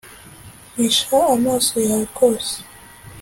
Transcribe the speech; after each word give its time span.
Mpisha 0.73 1.17
amaso 1.35 1.75
yawe 1.87 2.05
rwose 2.11 2.53